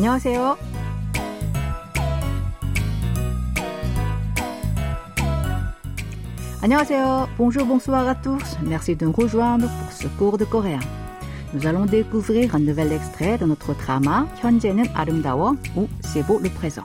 [0.00, 0.56] 안녕하세요.
[6.62, 7.28] 안녕하세요.
[7.38, 8.56] Bonjour, bonsoir à tous.
[8.62, 10.80] Merci de nous rejoindre pour ce cours de coréen.
[11.54, 16.50] Nous allons découvrir un nouvel extrait de notre drama 현재는 아름다워 ou C'est beau le
[16.50, 16.82] présent.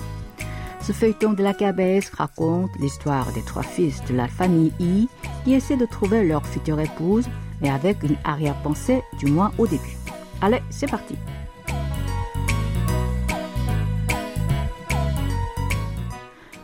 [0.81, 5.07] Ce feuilleton de la cabesse raconte l'histoire des trois fils de la famille I
[5.43, 7.27] qui essaient de trouver leur future épouse,
[7.61, 9.97] mais avec une arrière-pensée, du moins au début.
[10.41, 11.15] Allez, c'est parti.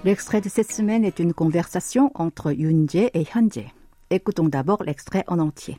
[0.05, 3.71] L'extrait de cette semaine est une conversation entre Yoonjae et Hyunjae.
[4.11, 5.77] Écoutons d'abord l'extrait en entier.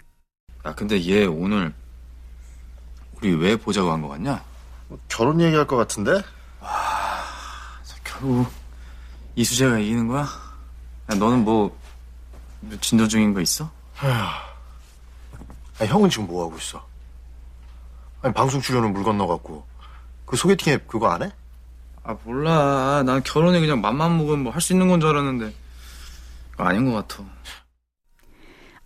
[0.63, 1.73] 아 근데 얘 오늘
[3.17, 4.41] 우리 왜 보자고 한 거 같냐?
[4.87, 6.21] 뭐 결혼 얘기할 것 같은데?
[8.05, 8.47] 결국
[9.35, 10.21] 이수재가 이기는 거야?
[11.11, 11.77] 야, 너는 뭐
[12.79, 13.69] 진도 중인 거 있어?
[15.79, 16.85] 아니, 형은 지금 뭐 하고 있어?
[18.21, 19.65] 아니 방송 출연은 물 건너갔고
[20.25, 21.31] 그 소개팅 앱 그거 안 해?
[22.02, 25.52] 아 몰라 난 결혼에 그냥 맘만 먹으면 뭐 할 수 있는 건 줄 알았는데
[26.52, 27.24] 그거 아닌 것 같아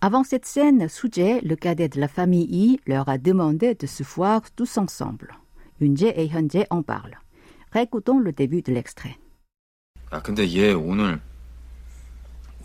[0.01, 4.03] Avant cette scène, Suje, le cadet de la famille I, leur a demandé de se
[4.03, 5.33] voir tous ensemble.
[5.79, 7.17] Yoonjae et Hyunjae en parlent.
[7.71, 9.15] Récoutons le début de l'extrait.
[10.11, 11.21] 아 근데 얘 오늘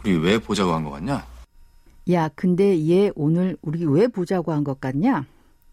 [0.05, 1.25] 우리 왜 보자고 한 거 같냐?
[2.11, 5.25] 야, 근데 얘 오늘 우리 왜 보자고 한 것 같냐?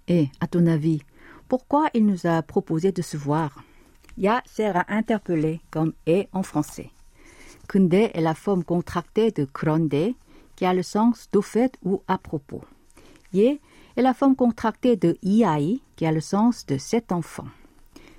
[0.07, 1.01] Et, à ton avis,
[1.49, 3.63] pourquoi il nous a proposé de se voir?
[4.16, 6.90] ya sert à interpeller comme est en français.
[7.68, 10.14] Kunde est la forme contractée de grande
[10.56, 12.62] qui a le sens d'au fait ou à propos.
[13.32, 13.60] Ye
[13.96, 17.46] est la forme contractée de iai qui a le sens de cet enfant.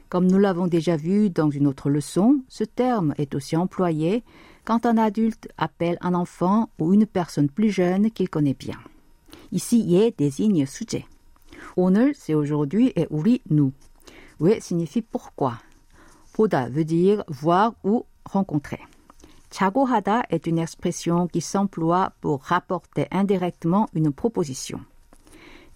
[0.09, 4.23] Comme nous l'avons déjà vu dans une autre leçon, ce terme est aussi employé
[4.65, 8.77] quand un adulte appelle un enfant ou une personne plus jeune qu'il connaît bien.
[9.51, 11.05] Ici, ye désigne sujet.
[11.77, 13.71] Honor, c'est aujourd'hui et uri, nous.
[14.39, 15.57] We signifie pourquoi,
[16.33, 18.79] 보다 veut dire voir ou rencontrer.
[19.51, 24.79] Chagohada est une expression qui s'emploie pour rapporter indirectement une proposition.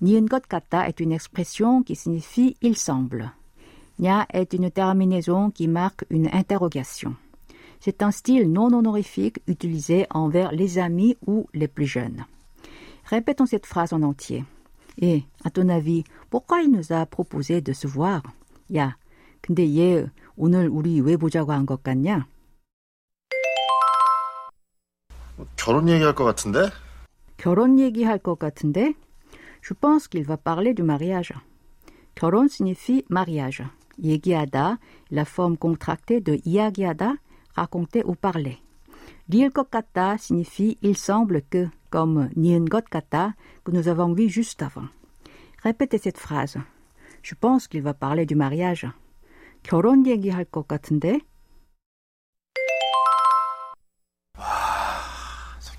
[0.02, 3.32] Niengotkata est une expression qui signifie il semble.
[4.00, 7.16] Nya est une terminaison qui marque une interrogation.
[7.80, 12.26] C'est un style non honorifique utilisé envers les amis ou les plus jeunes.
[13.06, 14.44] Répétons cette phrase en entier.
[15.00, 18.24] Et, à ton avis, pourquoi il nous a proposé de se voir?
[18.70, 18.96] Ya,
[19.50, 20.06] yeah.
[20.37, 22.27] 오늘 우리 왜 보자고 한 것 같냐?
[25.37, 26.71] 뭐 결혼 얘기할 것 같은데?
[27.37, 28.95] 결혼 얘기할 것 같은데?
[29.62, 31.33] Je pense qu'il va parler du mariage.
[32.15, 33.65] 결혼 signifie mariage.
[34.03, 34.78] 얘기하다,
[35.12, 37.17] la forme contractée de 이야기하다,
[37.56, 38.59] raconter ou parler.
[39.28, 44.28] 리을 것 같다 signifie il semble que, comme 니은 것 같다, que nous avons vu
[44.28, 44.89] juste avant.
[45.62, 46.59] Répétez cette phrase.
[47.23, 48.87] Je pense qu'il va parler du mariage.
[49.65, 51.21] 결혼 얘기할 것 같은데?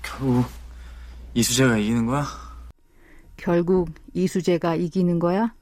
[0.02, 0.44] 결국
[1.34, 2.24] 이수재가 이기는 거야?
[3.36, 5.54] 결국 이수재가 이기는 거야?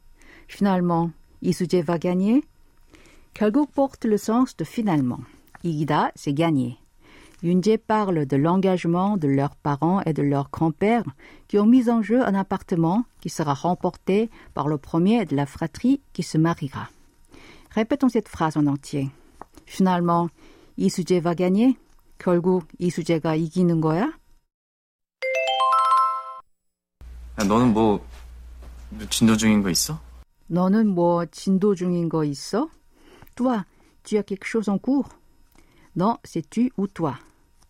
[0.49, 2.43] Finalement, 이수재 va gagner?
[3.33, 5.25] 결국 porte le sens de finalement.
[5.62, 6.77] 이기다, c'est gagner.
[7.43, 11.09] Yunjae parle de l'engagement de leurs parents et de leurs grands-pères
[11.49, 15.47] qui ont mis en jeu un appartement qui sera remporté par le premier de la
[15.47, 16.91] fratrie qui se mariera.
[17.75, 19.11] Répétons cette phrase en entier.
[19.66, 20.28] Finalement,
[20.77, 21.75] 이수재 va gagner?
[22.19, 24.12] 결국 이수재가 이기는 거야?
[27.41, 28.05] 야, 너는 뭐
[29.09, 29.99] 진도 중인 거 있어?
[30.49, 32.69] 너는 뭐 진도 중인 거 있어?
[33.34, 33.65] Toi,
[34.03, 35.09] tu as quelque chose en cours?
[35.97, 37.19] Non, c'est tu ou toi.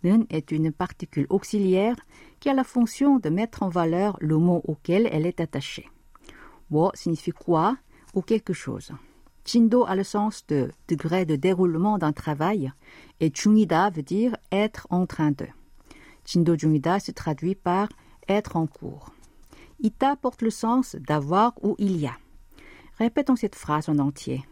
[0.02, 1.96] 는 est une particule auxiliaire
[2.40, 5.88] qui a la fonction de mettre en valeur le mot auquel elle est attachée.
[6.70, 7.76] 뭐 signifie quoi
[8.14, 8.92] ou quelque chose.
[9.44, 12.72] 진도 a le sens de degré de déroulement d'un travail
[13.20, 15.48] et 중이다 veut dire être en train de.
[16.24, 17.88] 진도 중이다 se traduit par
[18.28, 19.10] être en cours.
[19.82, 22.16] Ita porte le sens d'avoir ou il y a.
[22.98, 24.44] Répétons cette phrase en entier.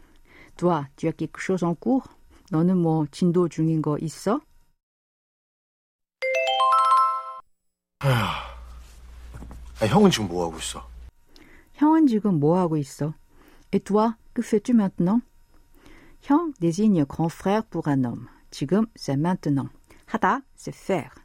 [0.57, 2.09] Toi, tu as quelque chose en cours?
[2.51, 4.41] 너는 뭐 진도 중인 거 있어?
[9.79, 10.85] 아니, 형은 지금 뭐 하고 있어?
[11.75, 13.13] 형은 지금 뭐 하고 있어?
[13.71, 15.21] Et toi, que fais-tu maintenant?
[16.21, 18.27] 형 désigne grand frère pour un homme.
[18.51, 19.69] 지금, c'est maintenant.
[20.07, 21.15] 하다, c'est faire.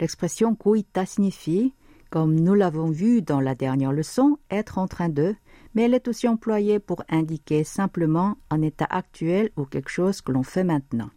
[0.00, 1.74] L'expression 고있다 signifie,
[2.10, 5.34] comme nous l'avons vu dans la dernière leçon, être en train de,
[5.74, 10.32] mais elle est aussi employée pour indiquer simplement un état actuel ou quelque chose que
[10.32, 11.10] l'on fait maintenant.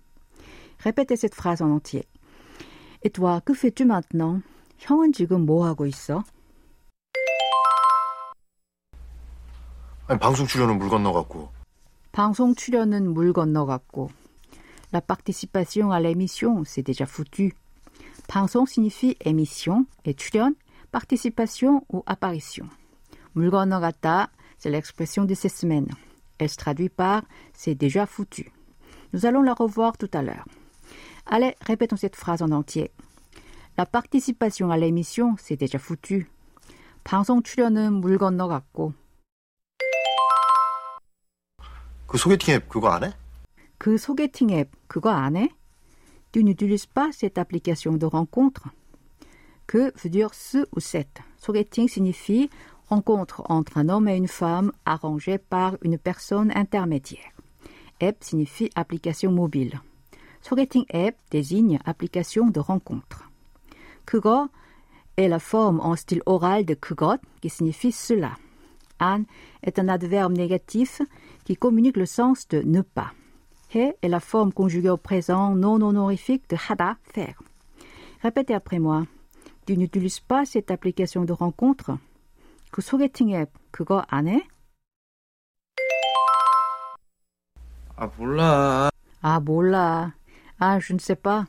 [0.79, 2.05] Répétez cette phrase en entier.
[3.03, 4.41] Et toi, que fais-tu maintenant?
[4.79, 6.23] 형은 지금 뭐 하고 있어?
[10.07, 11.49] 아니 방송 출연은 물 건너갔고
[12.11, 14.09] 방송 출연은 물 건너갔고.
[14.93, 17.55] La participation à l'émission, c'est déjà foutu.
[18.27, 20.53] 방송 signifie émission et 출연,
[20.91, 22.69] participation ou apparition.
[23.33, 24.29] 물 건너갔다,
[24.59, 25.89] c'est l'expression de ces semaines.
[26.37, 27.23] Elle se traduit par
[27.53, 28.51] c'est déjà foutu.
[29.13, 30.45] Nous allons la revoir tout à l'heure.
[31.25, 32.91] Allez, répétons cette phrase en entier.
[33.75, 36.29] La participation à l'émission, c'est déjà foutu.
[37.03, 38.93] 방송 출연은 물 건너갔고.
[42.07, 43.13] 그 소개팅 앱 그거 안 해?
[43.77, 45.49] 그 소개팅 앱 그거 안 해?
[46.33, 48.63] Tu n'utilises pas cette application de rencontre?
[49.67, 51.21] Que veut dire ce ou cette.
[51.37, 52.49] Sogeting signifie
[52.89, 57.31] rencontre entre un homme et une femme arrangée par une personne intermédiaire.
[58.01, 59.79] App signifie application mobile.
[60.41, 63.29] Sogeting app désigne application de rencontre.
[64.05, 64.49] 그거
[65.15, 68.37] est la forme en style oral de 그것 qui signifie cela.
[68.99, 69.23] An
[69.61, 71.03] est un adverbe négatif
[71.47, 73.13] qui communique le sens de ne pas.
[73.73, 77.41] He est la forme conjuguée au présent non honorifique de 하다, faire.
[78.21, 79.05] Répétez après moi.
[79.65, 81.97] Tu n'utilises pas cette application de rencontre?
[82.71, 84.41] 그 소개팅 앱 그거 안 해?
[87.95, 88.89] 아, 몰라.
[89.21, 90.13] Ah, 몰라.
[90.59, 91.45] Ah, je ne sais pas.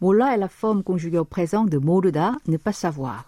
[0.00, 3.24] 몰라 est la forme conjuguée au présent de 모르다, ne pas savoir.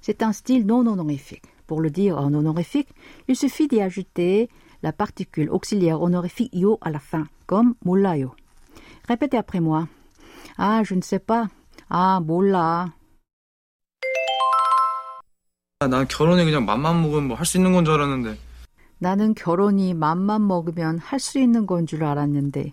[0.00, 1.44] C'est un style non honorifique.
[1.66, 2.88] Pour le dire en honorifique,
[3.28, 4.50] il suffit d'y ajouter
[4.82, 8.34] la particule auxiliaire honorifique yo à la fin, comme 몰라요.
[9.08, 9.88] Répétez après moi.
[10.58, 11.48] Ah, je ne sais pas.
[11.90, 12.92] Ah, 몰라.
[15.80, 18.38] 아, 난 결혼에 그냥 맘만 먹으면 뭐 할 수 있는 건 줄 알았는데.
[18.98, 22.72] 나는 결혼이 맘만 먹으면 할 수 있는 건 줄 알았는데.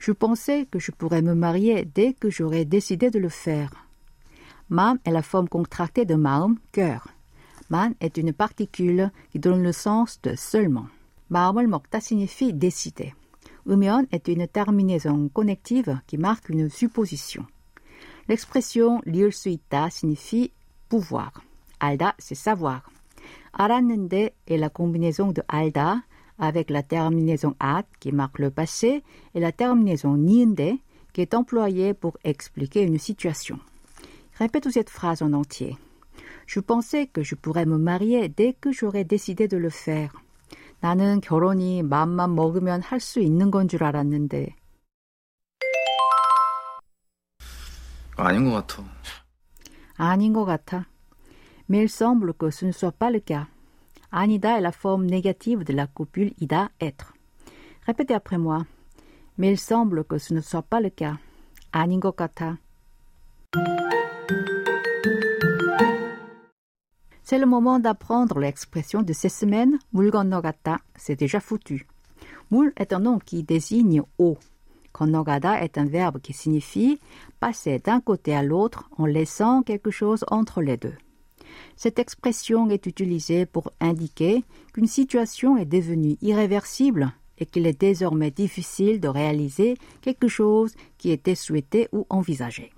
[0.00, 3.70] Je pensais que je pourrais me marier dès que j'aurais décidé de le faire.
[4.68, 7.08] Mam est la forme contractée de maum, cœur.
[7.70, 10.88] Man est une particule qui donne le sens de seulement.
[11.28, 13.12] 마음을 먹다 signifie décider.
[13.66, 17.46] 으면 est une terminaison connective qui marque une supposition.
[18.28, 20.50] L'expression li을 수 있다 signifie
[20.88, 21.32] pouvoir.
[21.78, 22.82] 알다, c'est savoir.
[23.52, 26.04] 알았는데 est la combinaison de 알다
[26.38, 29.02] avec la terminaison at qui marque le passé
[29.34, 30.78] et la terminaison niende
[31.12, 33.58] qui est employée pour expliquer une situation.
[34.38, 35.76] Répète cette phrase en entier.
[36.46, 40.12] Je pensais que je pourrais me marier dès que j'aurais décidé de le faire.
[40.81, 44.55] 나는 결혼이 마음만 먹으면 할 수 있는 건 줄 알았는데.
[48.17, 48.83] 아닌 것 같아.
[49.95, 50.85] 아닌 것 같아.
[51.69, 53.47] Mais il semble que ce ne soit pas le cas.
[54.11, 57.13] Anida est la forme négative de la copule ida être.
[57.85, 58.65] Répétez après moi.
[59.37, 61.17] Mais il semble que ce ne soit pas le cas.
[61.71, 62.57] 아닌 것 같아.
[67.29, 71.85] C'est le moment d'apprendre l'expression de ces semaines, mulgonogata, c'est déjà foutu.
[72.49, 74.39] Mul est un nom qui désigne eau.
[74.93, 76.99] Konogada est un verbe qui signifie
[77.39, 80.95] passer d'un côté à l'autre en laissant quelque chose entre les deux.
[81.75, 84.43] Cette expression est utilisée pour indiquer
[84.73, 91.11] qu'une situation est devenue irréversible et qu'il est désormais difficile de réaliser quelque chose qui
[91.11, 92.71] était souhaité ou envisagé.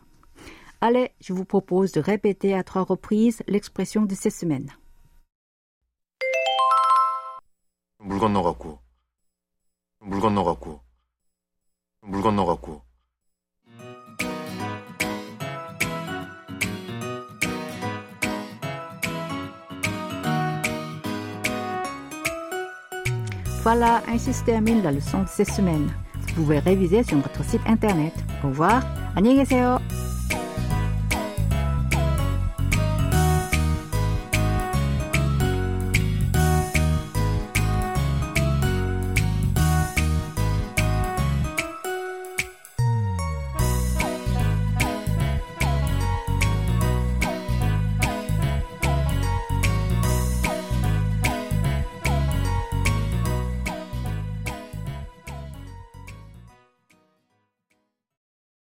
[0.80, 4.70] Allez, je vous propose de répéter à trois reprises l'expression de ces semaines.
[7.98, 8.78] 물 건너갔고
[10.00, 10.80] 물 건너갔고
[12.02, 12.82] 물 건너갔고
[23.64, 25.90] Voilà, ainsi se termine la leçon de ces semaines.
[26.14, 28.12] Vous pouvez réviser sur notre site internet.
[28.44, 28.84] Au revoir,
[29.16, 29.80] 안녕히 계세요.